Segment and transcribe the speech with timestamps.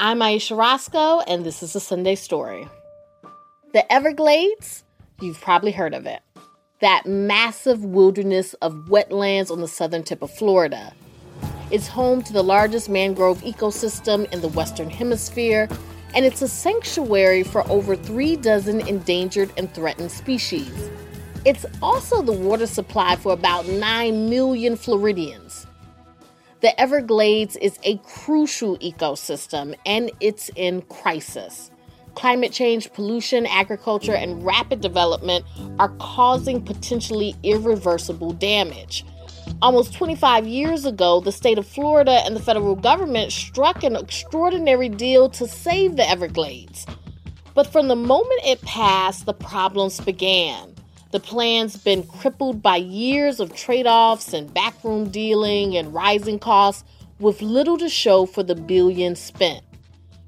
[0.00, 2.68] I'm Ayesha Rascoe, and this is a Sunday Story.
[3.72, 4.84] The Everglades,
[5.20, 6.20] you've probably heard of it.
[6.80, 10.92] That massive wilderness of wetlands on the southern tip of Florida.
[11.72, 15.68] It's home to the largest mangrove ecosystem in the Western Hemisphere,
[16.14, 20.90] and it's a sanctuary for over three dozen endangered and threatened species.
[21.44, 25.66] It's also the water supply for about 9 million Floridians.
[26.60, 31.70] The Everglades is a crucial ecosystem and it's in crisis.
[32.16, 35.44] Climate change, pollution, agriculture, and rapid development
[35.78, 39.04] are causing potentially irreversible damage.
[39.62, 44.88] Almost 25 years ago, the state of Florida and the federal government struck an extraordinary
[44.88, 46.86] deal to save the Everglades.
[47.54, 50.74] But from the moment it passed, the problems began.
[51.10, 56.84] The plan's been crippled by years of trade offs and backroom dealing and rising costs
[57.18, 59.64] with little to show for the billions spent.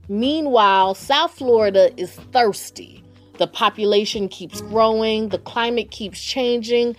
[0.09, 3.04] Meanwhile, South Florida is thirsty.
[3.37, 6.97] The population keeps growing, the climate keeps changing,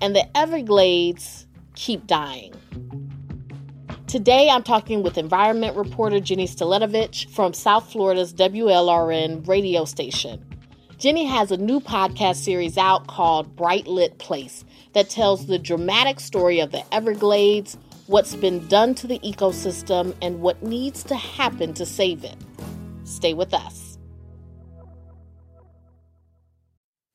[0.00, 2.54] and the Everglades keep dying.
[4.06, 10.45] Today, I'm talking with environment reporter Jenny Staletovich from South Florida's WLRN radio station.
[10.98, 16.20] Jenny has a new podcast series out called Bright Lit Place that tells the dramatic
[16.20, 21.74] story of the Everglades, what's been done to the ecosystem, and what needs to happen
[21.74, 22.36] to save it.
[23.04, 23.98] Stay with us.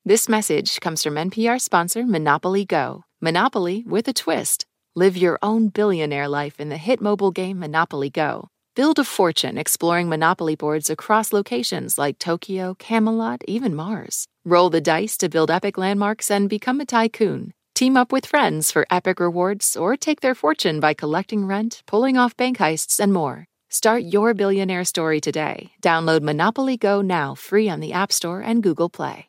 [0.04, 3.02] This message comes from NPR sponsor Monopoly Go.
[3.20, 4.64] Monopoly with a twist.
[4.94, 8.48] Live your own billionaire life in the hit mobile game Monopoly Go.
[8.74, 14.28] Build a fortune exploring Monopoly boards across locations like Tokyo, Camelot, even Mars.
[14.46, 17.52] Roll the dice to build epic landmarks and become a tycoon.
[17.74, 22.16] Team up with friends for epic rewards or take their fortune by collecting rent, pulling
[22.16, 23.44] off bank heists, and more.
[23.68, 25.72] Start your billionaire story today.
[25.82, 29.28] Download Monopoly Go now free on the App Store and Google Play.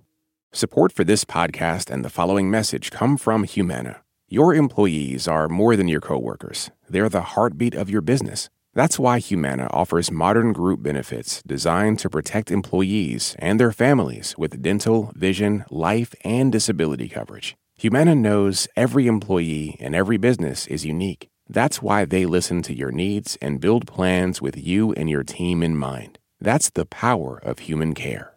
[0.53, 4.01] Support for this podcast and the following message come from Humana.
[4.27, 6.69] Your employees are more than your coworkers.
[6.89, 8.49] They're the heartbeat of your business.
[8.73, 14.61] That's why Humana offers modern group benefits designed to protect employees and their families with
[14.61, 17.55] dental, vision, life, and disability coverage.
[17.77, 21.29] Humana knows every employee and every business is unique.
[21.47, 25.63] That's why they listen to your needs and build plans with you and your team
[25.63, 26.19] in mind.
[26.41, 28.30] That's the power of human care.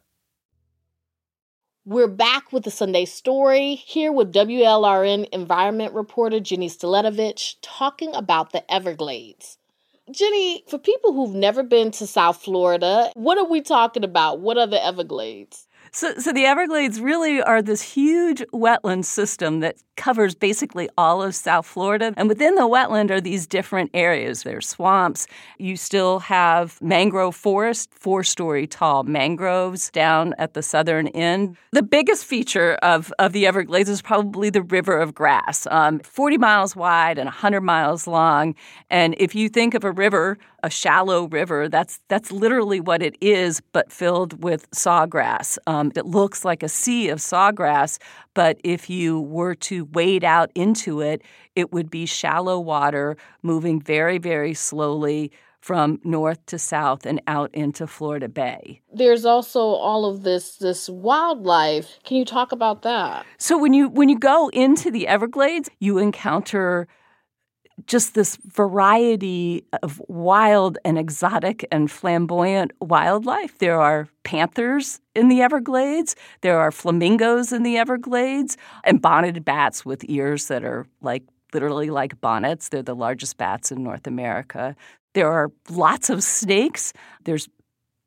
[1.87, 8.53] We're back with the Sunday Story here with WLRN environment reporter Jenny Staletovich talking about
[8.53, 9.59] the Everglades.
[10.11, 14.41] Jenny, for people who've never been to South Florida, what are we talking about?
[14.41, 15.67] What are the Everglades?
[15.93, 21.35] So, so the Everglades really are this huge wetland system that covers basically all of
[21.35, 22.13] South Florida.
[22.17, 24.43] And within the wetland are these different areas.
[24.43, 25.27] There's swamps.
[25.59, 31.57] You still have mangrove forest, four story tall mangroves down at the southern end.
[31.73, 36.39] The biggest feature of, of the Everglades is probably the river of grass, um, 40
[36.39, 38.55] miles wide and 100 miles long.
[38.91, 43.17] And if you think of a river, a shallow river, that's, that's literally what it
[43.21, 45.59] is, but filled with sawgrass.
[45.67, 47.99] Um, it looks like a sea of sawgrass,
[48.35, 51.23] but if you were to wade out into it,
[51.55, 57.49] it would be shallow water moving very, very slowly from north to south and out
[57.55, 58.83] into Florida Bay.
[58.93, 61.99] There's also all of this this wildlife.
[62.05, 63.25] Can you talk about that?
[63.39, 66.87] So when you when you go into the Everglades, you encounter
[67.87, 73.59] just this variety of wild and exotic and flamboyant wildlife.
[73.59, 79.85] There are panthers in the Everglades, there are flamingos in the Everglades, and bonneted bats
[79.85, 81.23] with ears that are like
[81.53, 82.69] literally like bonnets.
[82.69, 84.75] They're the largest bats in North America.
[85.15, 86.93] There are lots of snakes.
[87.25, 87.49] There's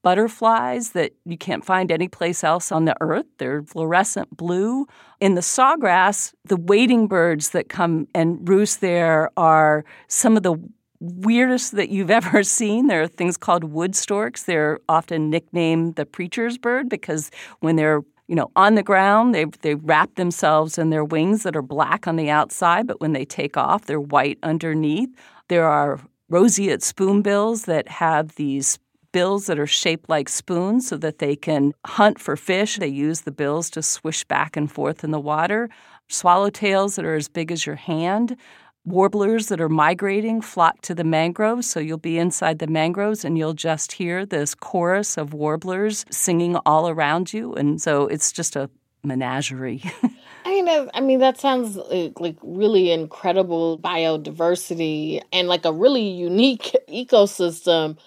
[0.07, 3.25] butterflies that you can't find anyplace else on the earth.
[3.39, 4.87] They're fluorescent blue.
[5.19, 10.55] In the sawgrass, the wading birds that come and roost there are some of the
[11.01, 12.87] weirdest that you've ever seen.
[12.87, 14.43] There are things called wood storks.
[14.43, 17.29] They're often nicknamed the preacher's bird because
[17.59, 17.99] when they're
[18.29, 22.07] you know, on the ground, they they wrap themselves in their wings that are black
[22.07, 25.09] on the outside, but when they take off, they're white underneath.
[25.49, 25.99] There are
[26.29, 28.79] roseate spoonbills that have these
[29.11, 32.77] bills that are shaped like spoons so that they can hunt for fish.
[32.77, 35.69] They use the bills to swish back and forth in the water.
[36.09, 38.37] Swallowtails that are as big as your hand.
[38.85, 43.37] Warblers that are migrating flock to the mangroves, so you'll be inside the mangroves and
[43.37, 47.53] you'll just hear this chorus of warblers singing all around you.
[47.53, 48.69] And so it's just a
[49.03, 49.83] menagerie.
[50.45, 56.07] I mean, I mean that sounds like, like really incredible biodiversity and like a really
[56.07, 57.97] unique ecosystem.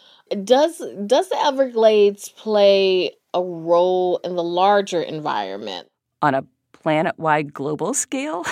[0.45, 5.89] Does does the Everglades play a role in the larger environment?
[6.23, 8.45] On a planet wide global scale.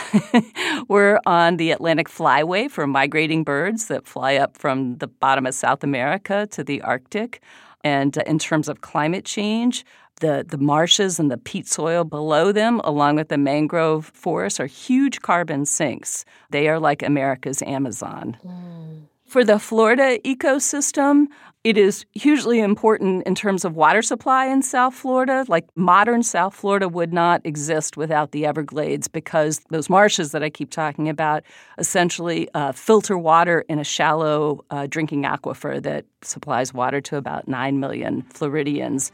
[0.88, 5.54] We're on the Atlantic Flyway for migrating birds that fly up from the bottom of
[5.54, 7.40] South America to the Arctic.
[7.84, 9.84] And uh, in terms of climate change,
[10.20, 14.66] the, the marshes and the peat soil below them, along with the mangrove forests, are
[14.66, 16.24] huge carbon sinks.
[16.50, 18.36] They are like America's Amazon.
[18.44, 19.02] Mm.
[19.26, 21.26] For the Florida ecosystem,
[21.64, 25.44] it is hugely important in terms of water supply in South Florida.
[25.48, 30.50] Like modern South Florida would not exist without the Everglades because those marshes that I
[30.50, 31.42] keep talking about
[31.76, 37.48] essentially uh, filter water in a shallow uh, drinking aquifer that supplies water to about
[37.48, 39.10] 9 million Floridians.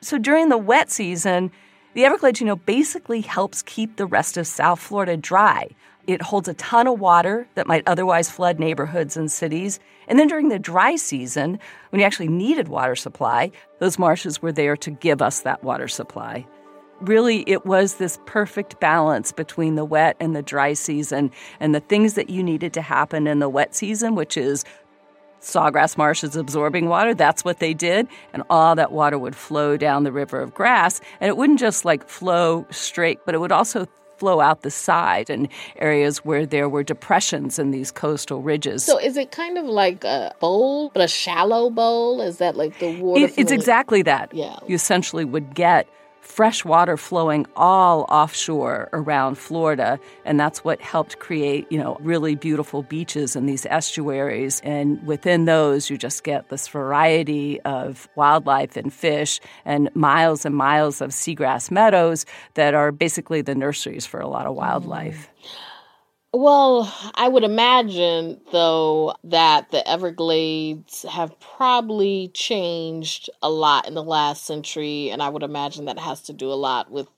[0.00, 1.50] So during the wet season,
[1.94, 5.68] the Everglades, you know, basically helps keep the rest of South Florida dry.
[6.06, 9.78] It holds a ton of water that might otherwise flood neighborhoods and cities.
[10.08, 11.60] And then during the dry season,
[11.90, 15.86] when you actually needed water supply, those marshes were there to give us that water
[15.86, 16.44] supply.
[17.00, 21.80] Really, it was this perfect balance between the wet and the dry season and the
[21.80, 24.64] things that you needed to happen in the wet season, which is
[25.40, 27.14] sawgrass marshes absorbing water.
[27.14, 28.08] That's what they did.
[28.32, 31.00] And all that water would flow down the river of grass.
[31.20, 33.86] And it wouldn't just like flow straight, but it would also
[34.22, 35.48] flow out the side in
[35.80, 38.84] areas where there were depressions in these coastal ridges.
[38.84, 42.20] So is it kind of like a bowl, but a shallow bowl?
[42.20, 43.24] Is that like the water?
[43.24, 44.32] It, it's exactly that.
[44.32, 44.54] Yeah.
[44.68, 45.88] You essentially would get
[46.22, 49.98] fresh water flowing all offshore around Florida.
[50.24, 54.60] And that's what helped create, you know, really beautiful beaches and these estuaries.
[54.64, 60.54] And within those, you just get this variety of wildlife and fish and miles and
[60.54, 62.24] miles of seagrass meadows
[62.54, 65.28] that are basically the nurseries for a lot of wildlife.
[65.42, 65.71] Mm.
[66.34, 74.02] Well, I would imagine, though, that the Everglades have probably changed a lot in the
[74.02, 77.08] last century, and I would imagine that has to do a lot with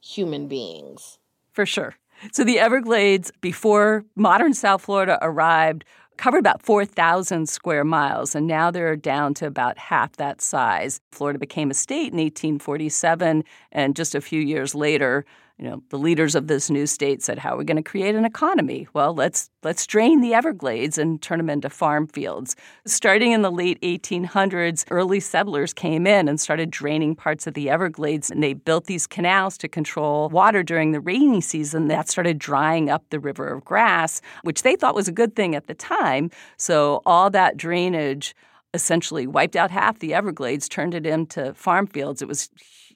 [0.00, 1.18] human beings.
[1.52, 1.96] For sure.
[2.32, 5.84] So the Everglades, before modern South Florida arrived,
[6.16, 11.00] covered about 4,000 square miles, and now they're down to about half that size.
[11.10, 13.42] Florida became a state in 1847,
[13.72, 15.24] and just a few years later,
[15.60, 18.14] you know, the leaders of this new state said, "How are we going to create
[18.14, 22.56] an economy?" Well, let's let's drain the Everglades and turn them into farm fields.
[22.86, 27.68] Starting in the late 1800s, early settlers came in and started draining parts of the
[27.68, 31.88] Everglades, and they built these canals to control water during the rainy season.
[31.88, 35.54] That started drying up the river of grass, which they thought was a good thing
[35.54, 36.30] at the time.
[36.56, 38.34] So all that drainage
[38.72, 42.22] essentially wiped out half the Everglades, turned it into farm fields.
[42.22, 42.48] It was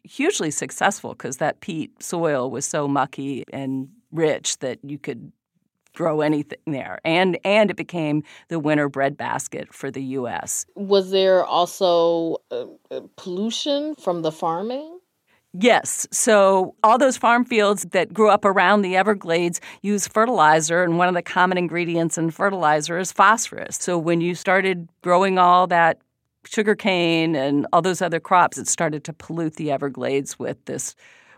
[0.05, 5.33] hugely successful because that peat soil was so mucky and rich that you could
[5.95, 10.67] grow anything there and and it became the winter breadbasket for the US.
[10.75, 14.99] Was there also uh, uh, pollution from the farming?
[15.57, 16.07] Yes.
[16.11, 21.07] So all those farm fields that grew up around the Everglades use fertilizer, and one
[21.07, 23.77] of the common ingredients in fertilizer is phosphorus.
[23.81, 25.99] So when you started growing all that
[26.47, 30.95] sugarcane and all those other crops, it started to pollute the Everglades with this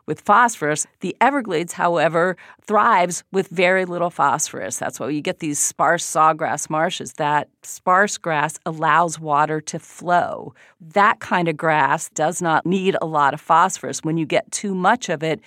[0.06, 0.86] with phosphorus.
[1.00, 4.78] The Everglades, however, thrives with very little phosphorus.
[4.78, 7.14] That's why you get these sparse sawgrass marshes.
[7.14, 10.54] That sparse grass allows water to flow.
[10.80, 14.04] That kind of grass does not need a lot of phosphorus.
[14.04, 15.40] When you get too much of it,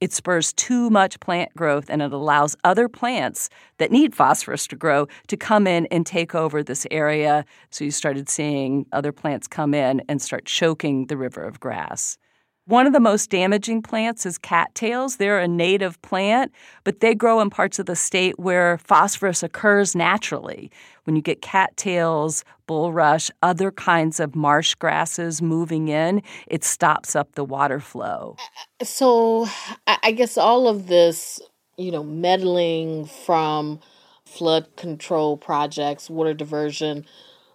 [0.00, 3.48] it spurs too much plant growth and it allows other plants
[3.78, 7.44] that need phosphorus to grow to come in and take over this area.
[7.70, 12.18] So you started seeing other plants come in and start choking the river of grass.
[12.68, 15.18] One of the most damaging plants is cattails.
[15.18, 16.50] They're a native plant,
[16.82, 20.72] but they grow in parts of the state where phosphorus occurs naturally.
[21.04, 27.36] When you get cattails, bulrush, other kinds of marsh grasses moving in, it stops up
[27.36, 28.34] the water flow.
[28.82, 29.46] So
[29.86, 31.40] I guess all of this,
[31.76, 33.78] you know, meddling from
[34.24, 37.06] flood control projects, water diversion,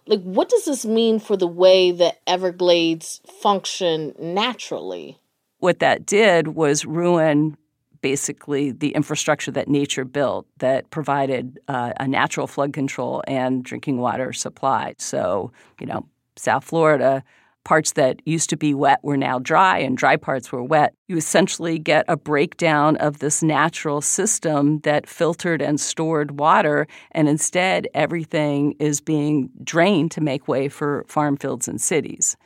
[0.06, 5.18] like what does this mean for the way that Everglades function naturally?
[5.58, 7.56] What that did was ruin
[8.00, 13.98] basically the infrastructure that nature built that provided uh, a natural flood control and drinking
[13.98, 14.94] water supply.
[14.98, 16.04] So, you know,
[16.36, 17.22] South Florida,
[17.64, 20.94] parts that used to be wet were now dry and dry parts were wet.
[21.08, 27.28] You essentially get a breakdown of this natural system that filtered and stored water, and
[27.28, 32.36] instead everything is being drained to make way for farm fields and cities.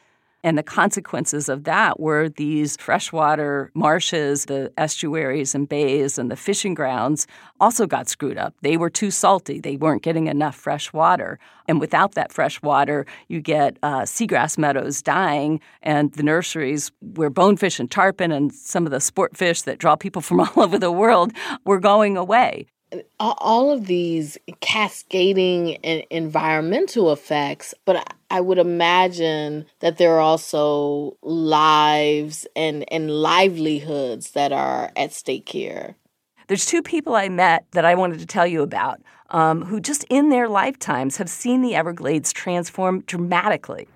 [0.44, 6.36] And the consequences of that were these freshwater marshes, the estuaries and bays, and the
[6.36, 7.26] fishing grounds
[7.58, 8.54] also got screwed up.
[8.62, 9.60] They were too salty.
[9.60, 11.38] They weren't getting enough fresh water.
[11.66, 17.30] And without that fresh water, you get uh, seagrass meadows dying, and the nurseries where
[17.30, 20.78] bonefish and tarpon and some of the sport fish that draw people from all over
[20.78, 21.32] the world
[21.64, 22.66] were going away
[23.18, 31.16] all of these cascading and environmental effects, but I would imagine that there are also
[31.22, 35.96] lives and, and livelihoods that are at stake here.
[36.48, 39.00] There's two people I met that I wanted to tell you about
[39.30, 43.88] um, who, just in their lifetimes, have seen the Everglades transform dramatically.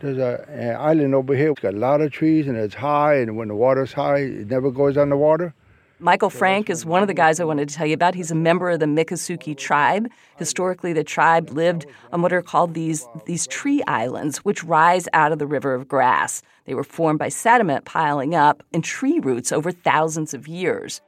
[0.00, 1.50] There's a, an island over here.
[1.50, 4.48] It's got a lot of trees and it's high, and when the water's high, it
[4.48, 5.54] never goes underwater.
[6.02, 8.14] Michael Frank is one of the guys I wanted to tell you about.
[8.14, 10.10] He's a member of the Miccosukee tribe.
[10.38, 15.30] Historically, the tribe lived on what are called these, these tree islands, which rise out
[15.30, 16.40] of the river of grass.
[16.64, 21.02] They were formed by sediment piling up and tree roots over thousands of years.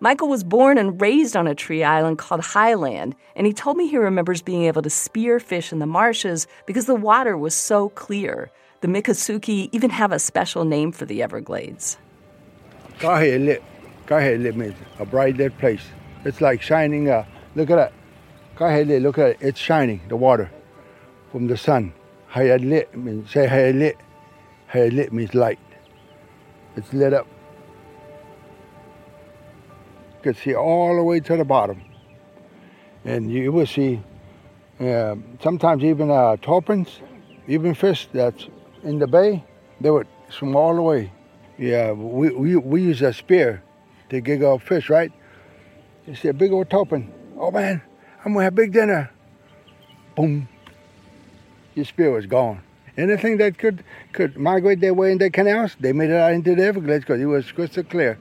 [0.00, 3.88] Michael was born and raised on a tree island called Highland, and he told me
[3.88, 7.88] he remembers being able to spear fish in the marshes because the water was so
[7.88, 8.50] clear.
[8.82, 11.96] The Miccosukee even have a special name for the Everglades.
[12.98, 13.62] Kahele
[14.10, 15.82] means a bright lit place.
[16.24, 17.08] It's like shining.
[17.08, 17.24] Uh,
[17.54, 17.92] look at that.
[18.56, 19.36] Kahele, look at it.
[19.40, 20.50] It's shining, the water
[21.30, 21.92] from the sun.
[22.32, 23.96] Hayalit means, say hayalit.
[24.72, 25.58] Hayalit means light.
[26.76, 27.26] It's lit up.
[30.16, 31.82] You can see all the way to the bottom.
[33.04, 34.02] And you will see
[34.80, 36.36] uh, sometimes even uh,
[37.46, 38.48] even fish that's
[38.82, 39.44] in the bay,
[39.80, 41.12] they would swim all the way.
[41.56, 43.62] Yeah, we, we, we use a spear
[44.10, 45.12] to gig off fish, right?
[46.06, 47.12] You see a big old tarpon.
[47.38, 47.82] Oh man,
[48.24, 49.10] I'm gonna have big dinner.
[50.16, 50.48] Boom.
[51.74, 52.62] Your spear was gone.
[52.96, 56.54] Anything that could could migrate their way in the canals, they made it out into
[56.54, 58.18] the Everglades because it was crystal clear.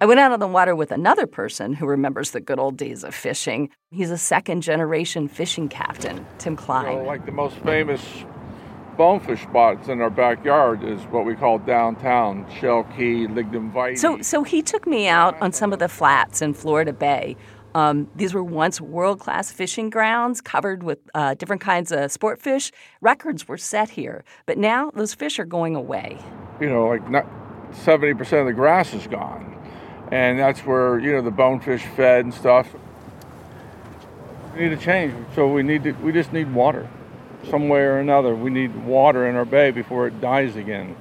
[0.00, 3.04] I went out on the water with another person who remembers the good old days
[3.04, 3.70] of fishing.
[3.90, 6.92] He's a second generation fishing captain, Tim Klein.
[6.92, 8.02] You know, like the most famous
[8.96, 13.96] bonefish spots in our backyard is what we call downtown Shell Key, Lignum Vitae.
[13.96, 17.36] So, so he took me out on some of the flats in Florida Bay.
[17.74, 22.40] Um, these were once world class fishing grounds covered with uh, different kinds of sport
[22.40, 22.70] fish.
[23.00, 26.18] Records were set here, but now those fish are going away.
[26.60, 27.26] You know, like not
[27.72, 29.50] 70% of the grass is gone.
[30.12, 32.68] And that's where, you know, the bonefish fed and stuff.
[34.54, 35.14] We need a change.
[35.34, 36.88] So we need to, we just need water
[37.50, 38.34] some way or another.
[38.34, 40.96] We need water in our bay before it dies again.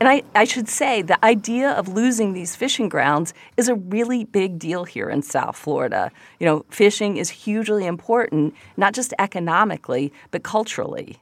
[0.00, 4.24] And I, I should say, the idea of losing these fishing grounds is a really
[4.24, 6.10] big deal here in South Florida.
[6.38, 11.18] You know, fishing is hugely important, not just economically, but culturally.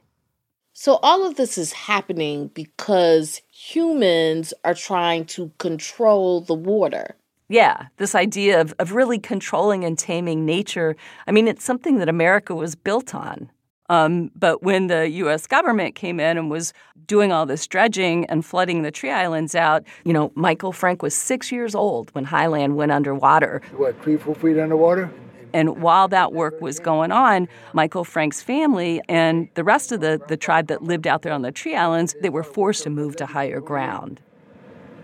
[0.71, 7.17] So, all of this is happening because humans are trying to control the water.
[7.49, 10.95] Yeah, this idea of, of really controlling and taming nature.
[11.27, 13.49] I mean, it's something that America was built on.
[13.89, 15.47] Um, but when the U.S.
[15.47, 16.73] government came in and was
[17.07, 21.15] doing all this dredging and flooding the tree islands out, you know, Michael Frank was
[21.15, 23.61] six years old when Highland went underwater.
[23.75, 25.11] What, three, four feet underwater?
[25.51, 30.21] And while that work was going on, Michael Frank's family and the rest of the,
[30.27, 33.15] the tribe that lived out there on the tree islands, they were forced to move
[33.15, 34.21] to higher ground.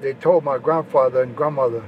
[0.01, 1.83] They told my grandfather and grandmother,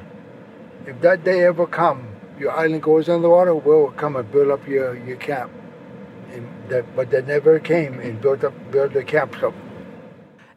[0.88, 2.08] if that day ever come,
[2.40, 5.52] your island goes underwater, we'll come and build up your, your camp
[6.70, 9.54] that, but they never came and built up built the up.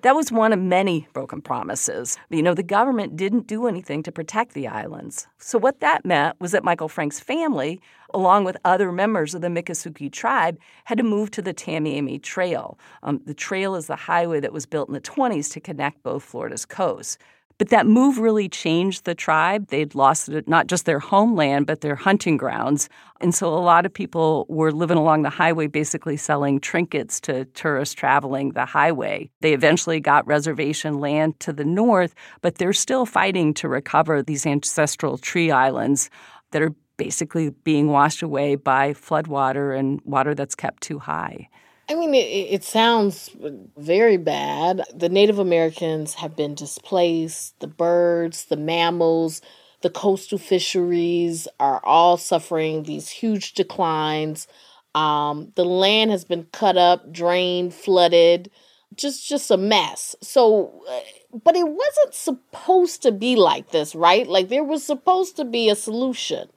[0.02, 2.16] That was one of many broken promises.
[2.30, 5.26] You know, the government didn't do anything to protect the islands.
[5.36, 7.82] So, what that meant was that Michael Frank's family,
[8.14, 12.78] along with other members of the Miccosukee tribe, had to move to the Tamiami Trail.
[13.02, 16.22] Um, the trail is the highway that was built in the 20s to connect both
[16.22, 17.18] Florida's coasts.
[17.60, 19.66] But that move really changed the tribe.
[19.66, 22.88] They'd lost not just their homeland, but their hunting grounds.
[23.20, 27.44] And so a lot of people were living along the highway, basically selling trinkets to
[27.44, 29.28] tourists traveling the highway.
[29.42, 34.46] They eventually got reservation land to the north, but they're still fighting to recover these
[34.46, 36.08] ancestral tree islands
[36.52, 41.50] that are basically being washed away by floodwater and water that's kept too high.
[41.90, 43.30] I mean, it, it, sounds
[43.76, 44.82] very bad.
[44.94, 49.42] The Native Americans have been displaced, the birds, the mammals,
[49.82, 54.46] The coastal fisheries are all suffering these huge declines.
[54.94, 58.52] Um, the land has been cut up, drained, flooded,
[58.94, 60.14] just just a mess.
[60.22, 61.00] So, uh,
[61.44, 64.26] but it wasn't supposed to be like this, right?
[64.28, 66.48] Like there was supposed to be a solution.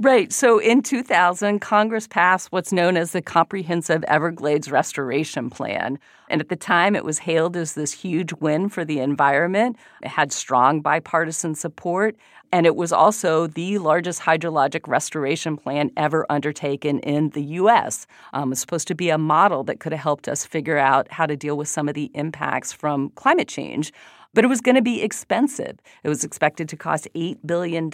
[0.00, 0.32] Right.
[0.32, 6.00] So in 2000, Congress passed what's known as the Comprehensive Everglades Restoration Plan.
[6.28, 9.76] And at the time, it was hailed as this huge win for the environment.
[10.02, 12.16] It had strong bipartisan support.
[12.50, 18.08] And it was also the largest hydrologic restoration plan ever undertaken in the U.S.
[18.32, 21.26] Um, it's supposed to be a model that could have helped us figure out how
[21.26, 23.92] to deal with some of the impacts from climate change
[24.34, 25.78] but it was going to be expensive.
[26.02, 27.88] It was expected to cost $8 billion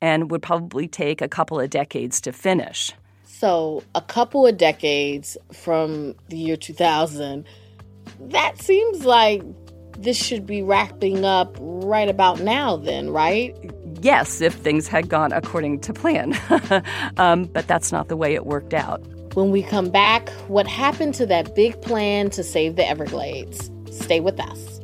[0.00, 2.92] and would probably take a couple of decades to finish.
[3.24, 7.44] So, a couple of decades from the year 2000,
[8.20, 9.42] that seems like
[9.98, 13.54] this should be wrapping up right about now, then, right?
[14.00, 16.34] Yes, if things had gone according to plan.
[17.16, 19.02] um, but that's not the way it worked out.
[19.34, 23.70] When we come back, what happened to that big plan to save the Everglades?
[23.90, 24.75] Stay with us.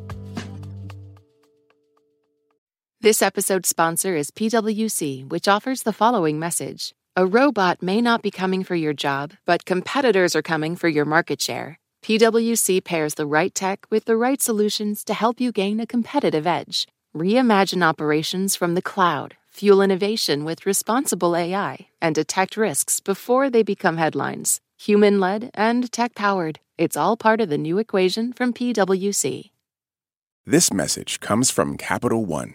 [3.02, 8.30] This episode's sponsor is PWC, which offers the following message A robot may not be
[8.30, 11.80] coming for your job, but competitors are coming for your market share.
[12.04, 16.47] PWC pairs the right tech with the right solutions to help you gain a competitive
[16.47, 16.87] edge.
[17.12, 23.64] Reimagine operations from the cloud, fuel innovation with responsible AI, and detect risks before they
[23.64, 24.61] become headlines.
[24.78, 26.61] Human led and tech powered.
[26.78, 29.50] It's all part of the new equation from PWC.
[30.47, 32.54] This message comes from Capital One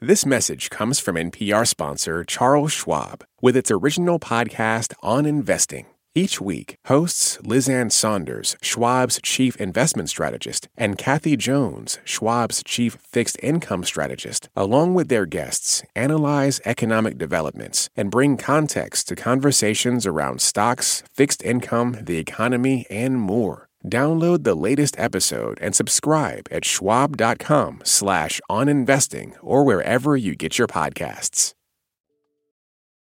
[0.00, 5.86] This message comes from NPR sponsor Charles Schwab with its original podcast on investing.
[6.14, 12.96] Each week, hosts Liz Ann Sonders, Schwab's chief investment strategist, and Kathy Jones, Schwab's chief
[13.02, 20.06] fixed income strategist, along with their guests, analyze economic developments and bring context to conversations
[20.06, 23.67] around stocks, fixed income, the economy, and more.
[23.86, 30.66] Download the latest episode and subscribe at schwab.com slash oninvesting or wherever you get your
[30.66, 31.54] podcasts.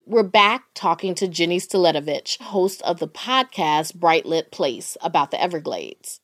[0.08, 5.42] We're back talking to Jenny Staletovich, host of the podcast Bright Lit Place about the
[5.42, 6.20] Everglades.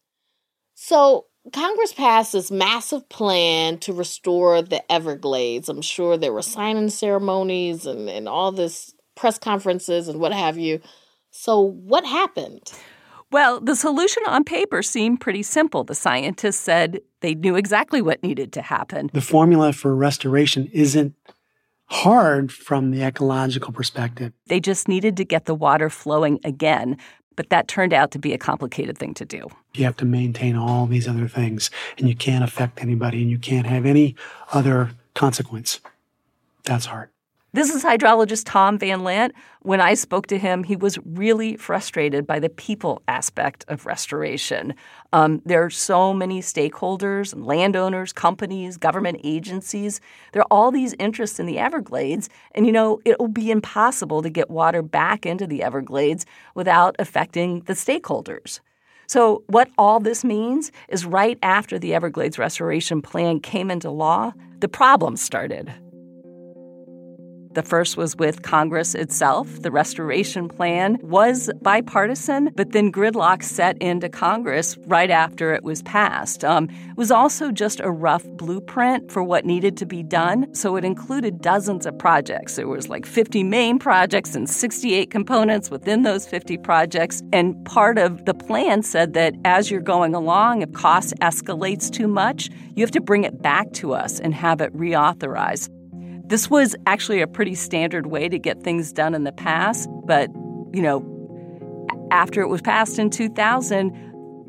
[0.75, 5.67] So, Congress passed this massive plan to restore the Everglades.
[5.67, 10.59] I'm sure there were signing ceremonies and, and all this press conferences and what have
[10.59, 10.79] you.
[11.31, 12.71] So, what happened?
[13.31, 15.83] Well, the solution on paper seemed pretty simple.
[15.83, 19.09] The scientists said they knew exactly what needed to happen.
[19.13, 21.15] The formula for restoration isn't
[21.85, 24.33] hard from the ecological perspective.
[24.47, 26.97] They just needed to get the water flowing again,
[27.35, 29.47] but that turned out to be a complicated thing to do.
[29.75, 33.37] You have to maintain all these other things, and you can't affect anybody, and you
[33.37, 34.15] can't have any
[34.51, 35.79] other consequence.
[36.63, 37.09] That's hard.
[37.53, 39.33] This is hydrologist Tom Van Lent.
[39.61, 44.73] When I spoke to him, he was really frustrated by the people aspect of restoration.
[45.11, 49.99] Um, there are so many stakeholders, landowners, companies, government agencies.
[50.31, 54.21] There are all these interests in the Everglades, and you know, it will be impossible
[54.21, 58.61] to get water back into the Everglades without affecting the stakeholders.
[59.07, 64.31] So, what all this means is right after the Everglades Restoration Plan came into law,
[64.61, 65.73] the problems started.
[67.53, 69.61] The first was with Congress itself.
[69.61, 75.81] The restoration plan was bipartisan, but then gridlock set into Congress right after it was
[75.81, 76.45] passed.
[76.45, 80.77] Um, it was also just a rough blueprint for what needed to be done, so
[80.77, 82.55] it included dozens of projects.
[82.55, 87.21] There was like 50 main projects and 68 components within those 50 projects.
[87.33, 92.07] And part of the plan said that as you're going along, if cost escalates too
[92.07, 95.69] much, you have to bring it back to us and have it reauthorized.
[96.31, 100.29] This was actually a pretty standard way to get things done in the past, but,
[100.71, 101.05] you know,
[102.09, 103.91] after it was passed in 2000,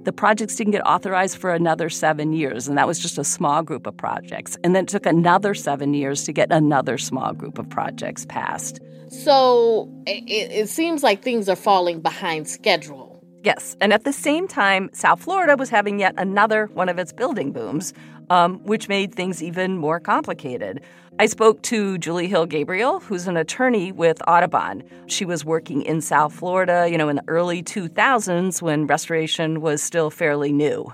[0.05, 3.65] the projects didn't get authorized for another seven years, and that was just a small
[3.65, 4.57] group of projects.
[4.63, 8.79] And then it took another seven years to get another small group of projects passed.
[9.09, 13.25] So it, it seems like things are falling behind schedule.
[13.43, 17.13] Yes, and at the same time, South Florida was having yet another one of its
[17.13, 17.93] building booms,
[18.31, 20.81] um, which made things even more complicated.
[21.23, 24.83] I spoke to Julie Hill Gabriel, who's an attorney with Audubon.
[25.07, 29.81] She was working in South Florida, you know, in the early 2000s when restoration was
[29.81, 30.93] still fairly new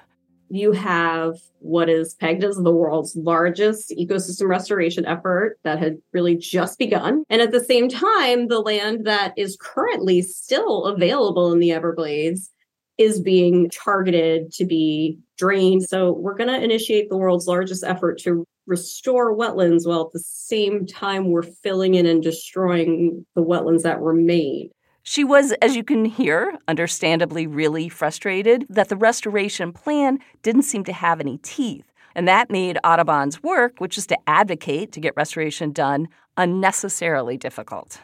[0.50, 6.34] you have what is pegged as the world's largest ecosystem restoration effort that had really
[6.36, 7.22] just begun.
[7.28, 12.50] And at the same time, the land that is currently still available in the Everglades
[12.96, 15.84] is being targeted to be drained.
[15.84, 20.20] So we're going to initiate the world's largest effort to restore wetlands while at the
[20.20, 24.70] same time we're filling in and destroying the wetlands that remain.
[25.02, 30.84] She was, as you can hear, understandably really frustrated that the restoration plan didn't seem
[30.84, 31.90] to have any teeth.
[32.14, 38.00] And that made Audubon's work, which is to advocate to get restoration done, unnecessarily difficult.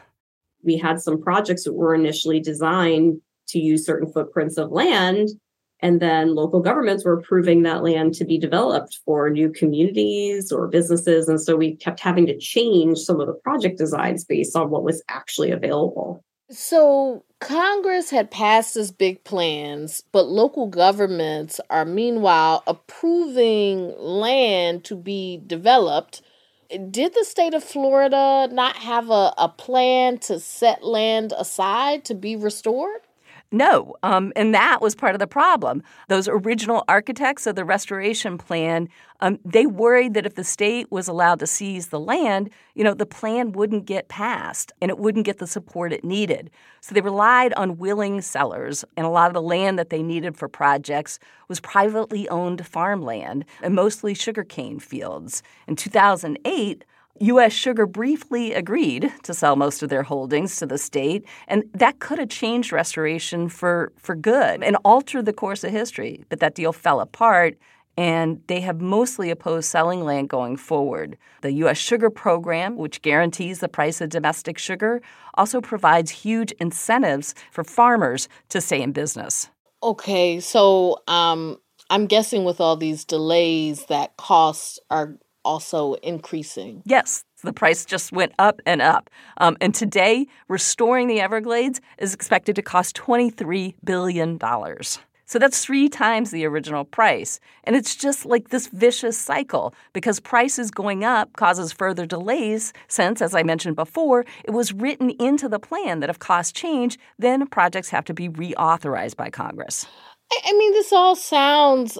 [0.63, 5.29] We had some projects that were initially designed to use certain footprints of land,
[5.81, 10.67] and then local governments were approving that land to be developed for new communities or
[10.67, 11.27] businesses.
[11.27, 14.83] And so we kept having to change some of the project designs based on what
[14.83, 16.23] was actually available.
[16.49, 24.95] So Congress had passed these big plans, but local governments are meanwhile approving land to
[24.95, 26.21] be developed.
[26.69, 32.15] Did the state of Florida not have a, a plan to set land aside to
[32.15, 33.01] be restored?
[33.55, 35.81] No, um, and that was part of the problem.
[36.09, 38.89] Those original architects of the restoration plan,
[39.21, 42.93] um, they worried that if the state was allowed to seize the land, you know,
[42.93, 46.51] the plan wouldn't get passed and it wouldn't get the support it needed.
[46.81, 50.35] So they relied on willing sellers, and a lot of the land that they needed
[50.35, 55.41] for projects was privately owned farmland and mostly sugarcane fields.
[55.65, 56.83] In 2008,
[57.21, 57.53] U.S.
[57.53, 62.19] Sugar briefly agreed to sell most of their holdings to the state, and that could
[62.19, 66.25] have changed restoration for, for good and altered the course of history.
[66.27, 67.57] But that deal fell apart,
[67.97, 71.17] and they have mostly opposed selling land going forward.
[71.41, 71.77] The U.S.
[71.77, 75.01] Sugar Program, which guarantees the price of domestic sugar,
[75.35, 79.49] also provides huge incentives for farmers to stay in business.
[79.81, 85.15] Okay, so um, I'm guessing with all these delays that costs are
[85.45, 86.81] also increasing.
[86.85, 89.09] Yes, the price just went up and up.
[89.37, 94.39] Um, and today, restoring the Everglades is expected to cost $23 billion.
[95.27, 97.39] So that's three times the original price.
[97.63, 103.21] And it's just like this vicious cycle because prices going up causes further delays since,
[103.21, 107.47] as I mentioned before, it was written into the plan that if costs change, then
[107.47, 109.87] projects have to be reauthorized by Congress.
[110.31, 111.97] I mean, this all sounds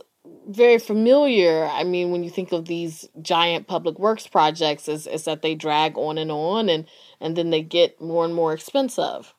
[0.47, 1.65] very familiar.
[1.65, 5.55] I mean, when you think of these giant public works projects, is, is that they
[5.55, 6.85] drag on and on and,
[7.19, 9.33] and then they get more and more expensive.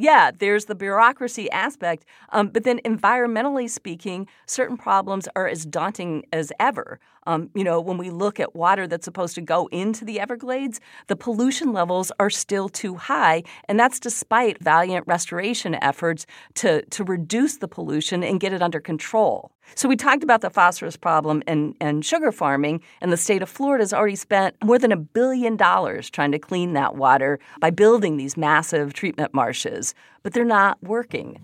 [0.00, 2.04] Yeah, there's the bureaucracy aspect.
[2.30, 7.00] Um, but then, environmentally speaking, certain problems are as daunting as ever.
[7.28, 10.80] Um, you know, when we look at water that's supposed to go into the Everglades,
[11.08, 13.42] the pollution levels are still too high.
[13.68, 18.80] And that's despite valiant restoration efforts to, to reduce the pollution and get it under
[18.80, 19.52] control.
[19.74, 23.50] So we talked about the phosphorus problem and, and sugar farming, and the state of
[23.50, 27.68] Florida has already spent more than a billion dollars trying to clean that water by
[27.68, 31.38] building these massive treatment marshes, but they're not working.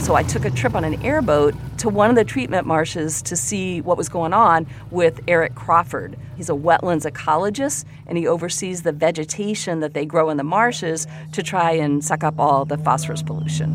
[0.00, 3.36] So I took a trip on an airboat to one of the treatment marshes to
[3.36, 6.18] see what was going on with Eric Crawford.
[6.36, 11.06] He's a wetlands ecologist and he oversees the vegetation that they grow in the marshes
[11.32, 13.70] to try and suck up all the phosphorus pollution.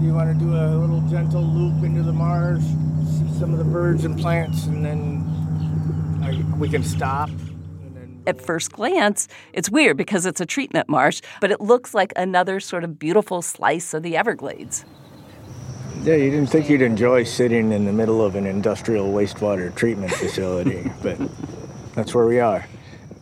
[0.00, 3.58] Do you want to do a little gentle loop into the marsh, see some of
[3.58, 5.30] the birds and plants, and then
[6.58, 7.30] we can stop.
[8.26, 12.60] At first glance, it's weird because it's a treatment marsh, but it looks like another
[12.60, 14.84] sort of beautiful slice of the Everglades.
[16.02, 20.12] Yeah, you didn't think you'd enjoy sitting in the middle of an industrial wastewater treatment
[20.12, 21.18] facility, but
[21.94, 22.66] that's where we are.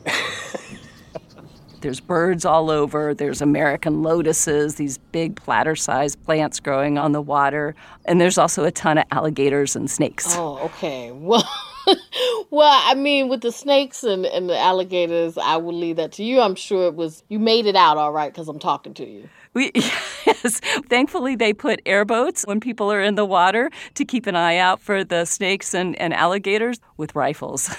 [1.81, 3.14] There's birds all over.
[3.14, 7.75] There's American lotuses, these big platter sized plants growing on the water.
[8.05, 10.27] And there's also a ton of alligators and snakes.
[10.37, 11.12] Oh, okay.
[11.12, 11.49] Well,
[12.51, 16.24] well, I mean, with the snakes and, and the alligators, I will leave that to
[16.24, 16.40] you.
[16.40, 19.29] I'm sure it was, you made it out all right because I'm talking to you.
[19.55, 24.37] We, yes, thankfully they put airboats when people are in the water to keep an
[24.37, 27.74] eye out for the snakes and, and alligators with rifles.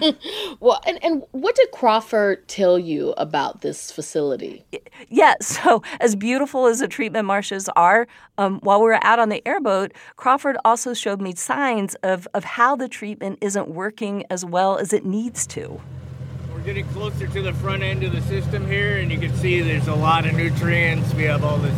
[0.60, 4.64] well, and, and what did Crawford tell you about this facility?
[5.08, 8.06] Yeah, so as beautiful as the treatment marshes are,
[8.38, 12.44] um, while we were out on the airboat, Crawford also showed me signs of, of
[12.44, 15.80] how the treatment isn't working as well as it needs to.
[16.52, 19.62] We're getting closer to the front end of the system here, and you can see
[19.62, 21.14] there's a lot of nutrients.
[21.14, 21.72] We have all this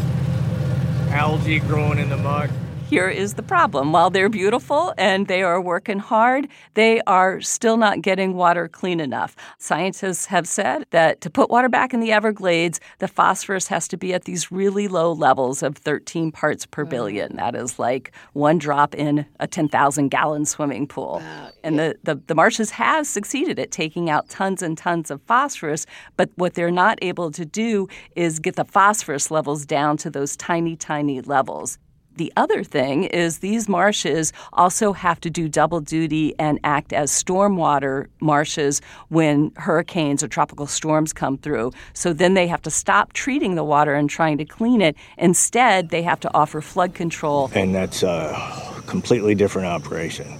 [1.13, 2.51] algae growing in the muck
[2.93, 3.91] here is the problem.
[3.91, 9.01] While they're beautiful and they are working hard, they are still not getting water clean
[9.01, 9.35] enough.
[9.57, 13.97] Scientists have said that to put water back in the Everglades, the phosphorus has to
[13.97, 16.91] be at these really low levels of 13 parts per mm.
[16.91, 17.37] billion.
[17.37, 21.23] That is like one drop in a 10,000 gallon swimming pool.
[21.25, 21.49] Wow.
[21.65, 25.87] And the, the, the marshes have succeeded at taking out tons and tons of phosphorus,
[26.19, 30.37] but what they're not able to do is get the phosphorus levels down to those
[30.37, 31.79] tiny, tiny levels.
[32.17, 37.11] The other thing is these marshes also have to do double duty and act as
[37.11, 41.73] stormwater marshes when hurricanes or tropical storms come through.
[41.95, 44.95] So then they have to stop treating the water and trying to clean it.
[45.17, 47.51] Instead, they have to offer flood control.
[47.55, 50.39] And that's a completely different operation.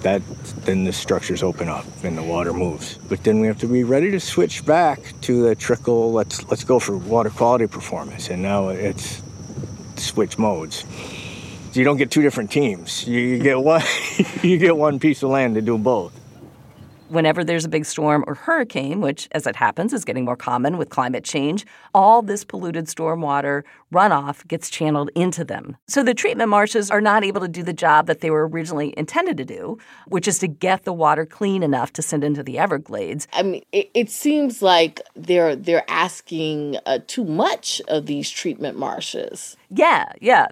[0.00, 0.22] That
[0.64, 2.98] then the structures open up and the water moves.
[3.08, 6.12] But then we have to be ready to switch back to the trickle.
[6.12, 8.28] Let's let's go for water quality performance.
[8.28, 9.22] And now it's
[10.00, 10.84] switch modes.
[11.72, 13.06] So you don't get two different teams.
[13.06, 13.82] You get one
[14.42, 16.12] you get one piece of land to do both.
[17.08, 20.76] Whenever there's a big storm or hurricane, which as it happens is getting more common
[20.76, 21.64] with climate change,
[21.94, 25.76] all this polluted stormwater runoff gets channeled into them.
[25.86, 28.92] So the treatment marshes are not able to do the job that they were originally
[28.96, 32.58] intended to do, which is to get the water clean enough to send into the
[32.58, 33.28] Everglades.
[33.32, 38.78] I mean, it, it seems like they're they're asking uh, too much of these treatment
[38.78, 39.56] marshes.
[39.70, 40.48] Yeah, yeah.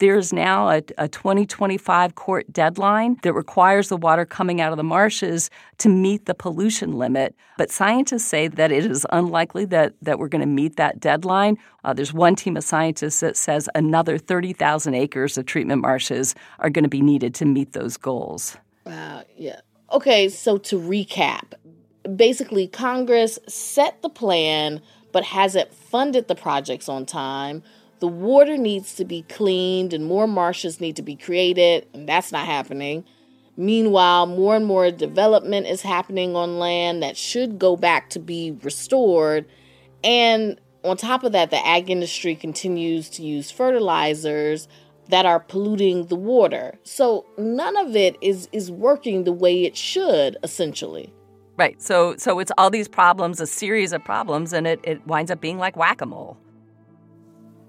[0.00, 4.84] There's now a, a 2025 court deadline that requires the water coming out of the
[4.84, 7.34] marshes to meet the pollution limit.
[7.56, 11.58] But scientists say that it is unlikely that, that we're going to meet that deadline.
[11.82, 16.70] Uh, there's one team of scientists that says another 30,000 acres of treatment marshes are
[16.70, 18.56] going to be needed to meet those goals.
[18.84, 19.60] Wow, yeah.
[19.92, 21.54] Okay, so to recap,
[22.14, 24.80] basically, Congress set the plan
[25.10, 27.62] but hasn't funded the projects on time
[28.00, 32.32] the water needs to be cleaned and more marshes need to be created, and that's
[32.32, 33.04] not happening.
[33.56, 38.56] Meanwhile, more and more development is happening on land that should go back to be
[38.62, 39.46] restored.
[40.04, 44.68] And on top of that, the ag industry continues to use fertilizers
[45.08, 46.78] that are polluting the water.
[46.84, 51.12] So none of it is is working the way it should essentially.
[51.56, 51.82] Right.
[51.82, 55.40] So so it's all these problems, a series of problems and it, it winds up
[55.40, 56.36] being like whack-a-mole.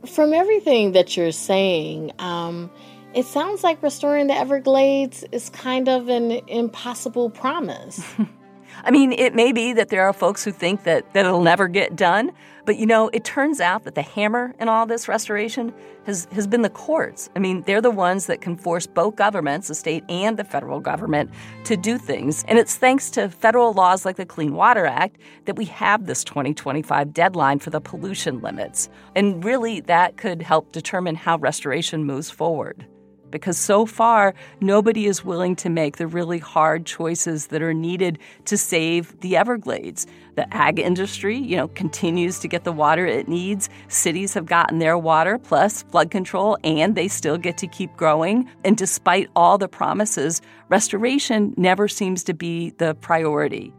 [0.06, 2.72] From everything that you're saying, um,
[3.14, 8.02] it sounds like restoring the Everglades is kind of an impossible promise.
[8.84, 11.68] I mean, it may be that there are folks who think that, that it'll never
[11.68, 12.32] get done,
[12.66, 15.74] but you know, it turns out that the hammer in all this restoration
[16.06, 17.30] has, has been the courts.
[17.36, 20.80] I mean, they're the ones that can force both governments, the state and the federal
[20.80, 21.32] government,
[21.64, 22.44] to do things.
[22.48, 26.24] And it's thanks to federal laws like the Clean Water Act that we have this
[26.24, 28.90] 2025 deadline for the pollution limits.
[29.16, 32.86] And really, that could help determine how restoration moves forward
[33.32, 38.20] because so far nobody is willing to make the really hard choices that are needed
[38.46, 40.08] to save the Everglades.
[40.36, 43.70] The ag industry, you know, continues to get the water it needs.
[43.88, 48.50] Cities have gotten their water plus flood control and they still get to keep growing.
[48.64, 53.74] And despite all the promises, restoration never seems to be the priority.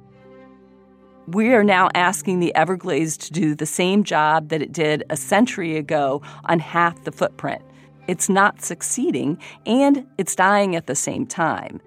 [1.27, 5.17] We are now asking the Everglades to do the same job that it did a
[5.17, 7.63] century ago on half the footprint
[8.11, 11.81] it's not succeeding, and it's dying at the same time.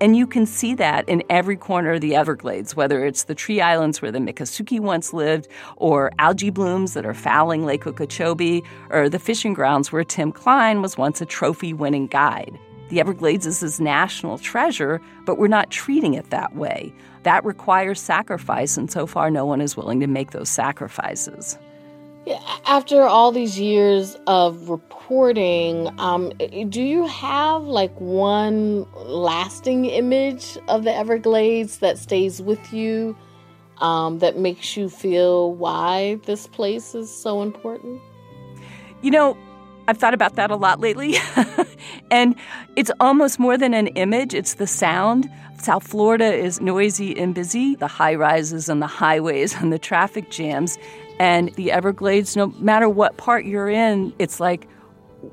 [0.00, 3.60] And you can see that in every corner of the Everglades, whether it's the tree
[3.60, 9.10] islands where the Miccosukee once lived, or algae blooms that are fouling Lake Okeechobee, or
[9.10, 12.58] the fishing grounds where Tim Klein was once a trophy winning guide.
[12.88, 16.90] The Everglades is his national treasure, but we're not treating it that way.
[17.24, 21.58] That requires sacrifice, and so far, no one is willing to make those sacrifices.
[22.66, 26.30] After all these years of reporting, um,
[26.68, 33.16] do you have like one lasting image of the Everglades that stays with you,
[33.78, 38.00] um, that makes you feel why this place is so important?
[39.02, 39.36] You know,
[39.88, 41.16] I've thought about that a lot lately.
[42.10, 42.34] and
[42.74, 45.30] it's almost more than an image, it's the sound.
[45.58, 50.30] South Florida is noisy and busy, the high rises and the highways and the traffic
[50.30, 50.78] jams.
[51.18, 54.68] And the Everglades, no matter what part you're in, it's like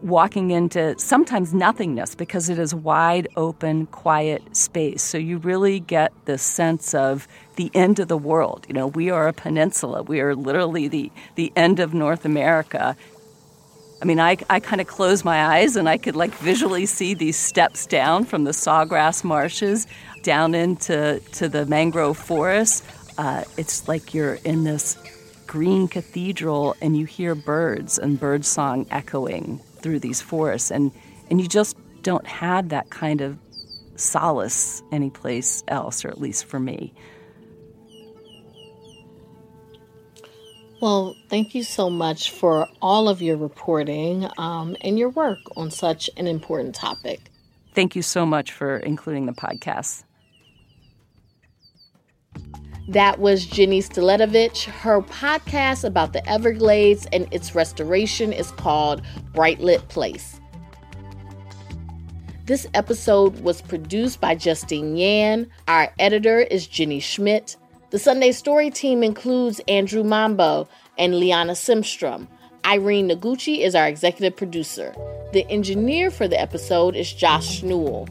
[0.01, 5.03] walking into sometimes nothingness because it is wide open, quiet space.
[5.03, 8.65] So you really get this sense of the end of the world.
[8.67, 10.03] You know, we are a peninsula.
[10.03, 12.95] We are literally the, the end of North America.
[14.01, 17.13] I mean, I, I kind of close my eyes and I could like visually see
[17.13, 19.87] these steps down from the sawgrass marshes
[20.23, 22.83] down into to the mangrove forest.
[23.17, 24.97] Uh, it's like you're in this
[25.47, 30.91] green cathedral and you hear birds and bird song echoing through these forests, and
[31.29, 33.37] and you just don't have that kind of
[33.95, 36.93] solace anyplace else, or at least for me.
[40.81, 45.71] Well, thank you so much for all of your reporting um, and your work on
[45.71, 47.31] such an important topic.
[47.73, 50.03] Thank you so much for including the podcast.
[52.89, 54.65] That was Jenny Staletovich.
[54.65, 59.01] Her podcast about the Everglades and its restoration is called
[59.33, 60.41] Bright Lit Place.
[62.45, 65.49] This episode was produced by Justine Yan.
[65.69, 67.55] Our editor is Jenny Schmidt.
[67.91, 70.67] The Sunday Story team includes Andrew Mambo
[70.97, 72.27] and Liana Simstrom.
[72.65, 74.93] Irene Noguchi is our executive producer.
[75.31, 78.09] The engineer for the episode is Josh Newell.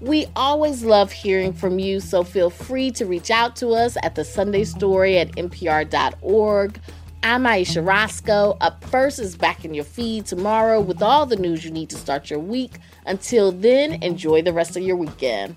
[0.00, 4.14] We always love hearing from you, so feel free to reach out to us at
[4.14, 6.80] the Sunday Story at npr.org.
[7.22, 8.58] I'm Ayesha Rascoe.
[8.60, 11.96] Up First is back in your feed tomorrow with all the news you need to
[11.96, 12.72] start your week.
[13.06, 15.56] Until then, enjoy the rest of your weekend.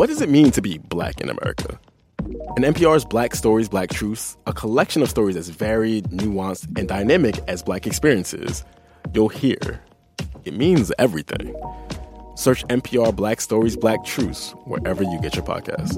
[0.00, 1.78] What does it mean to be black in America?
[2.56, 7.38] In NPR's Black Stories, Black Truths, a collection of stories as varied, nuanced, and dynamic
[7.48, 8.64] as black experiences,
[9.12, 9.82] you'll hear
[10.46, 11.54] it means everything.
[12.34, 15.96] Search NPR Black Stories, Black Truths wherever you get your podcast.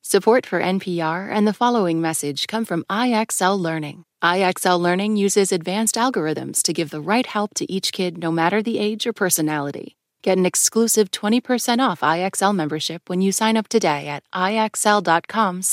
[0.00, 4.04] Support for NPR and the following message come from IXL Learning.
[4.26, 8.60] IXL Learning uses advanced algorithms to give the right help to each kid no matter
[8.60, 9.96] the age or personality.
[10.22, 15.66] Get an exclusive 20% off IXL membership when you sign up today at ixl.com/npr.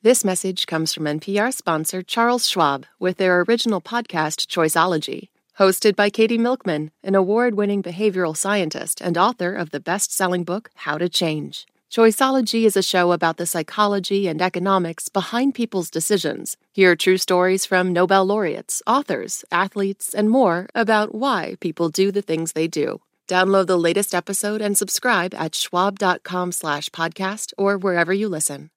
[0.00, 6.08] This message comes from NPR sponsor Charles Schwab with their original podcast Choiceology, hosted by
[6.08, 11.66] Katie Milkman, an award-winning behavioral scientist and author of the best-selling book How to Change.
[11.90, 16.58] Choiceology is a show about the psychology and economics behind people's decisions.
[16.72, 22.20] Hear true stories from Nobel laureates, authors, athletes, and more about why people do the
[22.20, 23.00] things they do.
[23.26, 28.68] Download the latest episode and subscribe at schwab.com slash podcast or wherever you listen.